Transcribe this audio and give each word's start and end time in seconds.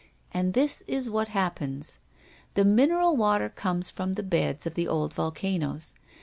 And 0.31 0.53
this 0.55 0.81
is 0.87 1.11
what 1.11 1.27
happens: 1.27 1.99
The 2.55 2.65
mineral 2.65 3.15
water 3.15 3.49
comes 3.49 3.91
from 3.91 4.15
the 4.15 4.23
beds 4.23 4.65
of 4.65 4.73
old 4.89 5.13
volcanoes. 5.13 5.93